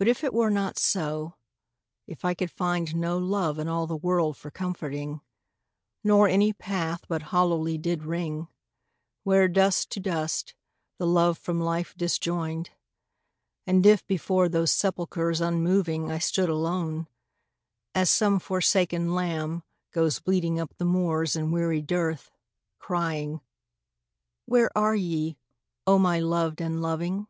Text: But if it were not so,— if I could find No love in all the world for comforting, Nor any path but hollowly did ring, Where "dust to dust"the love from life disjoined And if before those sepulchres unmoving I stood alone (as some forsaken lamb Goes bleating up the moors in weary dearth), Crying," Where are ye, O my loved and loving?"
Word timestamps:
But 0.00 0.08
if 0.08 0.24
it 0.24 0.34
were 0.34 0.50
not 0.50 0.80
so,— 0.80 1.36
if 2.08 2.24
I 2.24 2.34
could 2.34 2.50
find 2.50 2.96
No 2.96 3.16
love 3.18 3.56
in 3.60 3.68
all 3.68 3.86
the 3.86 3.94
world 3.96 4.36
for 4.36 4.50
comforting, 4.50 5.20
Nor 6.02 6.26
any 6.26 6.52
path 6.52 7.04
but 7.06 7.22
hollowly 7.30 7.78
did 7.78 8.02
ring, 8.02 8.48
Where 9.22 9.46
"dust 9.46 9.90
to 9.90 10.00
dust"the 10.00 11.06
love 11.06 11.38
from 11.38 11.60
life 11.60 11.94
disjoined 11.96 12.70
And 13.64 13.86
if 13.86 14.04
before 14.08 14.48
those 14.48 14.72
sepulchres 14.72 15.40
unmoving 15.40 16.10
I 16.10 16.18
stood 16.18 16.48
alone 16.48 17.06
(as 17.94 18.10
some 18.10 18.40
forsaken 18.40 19.14
lamb 19.14 19.62
Goes 19.92 20.18
bleating 20.18 20.58
up 20.58 20.74
the 20.78 20.84
moors 20.84 21.36
in 21.36 21.52
weary 21.52 21.80
dearth), 21.80 22.32
Crying," 22.80 23.40
Where 24.46 24.76
are 24.76 24.96
ye, 24.96 25.38
O 25.86 25.96
my 25.96 26.18
loved 26.18 26.60
and 26.60 26.82
loving?" 26.82 27.28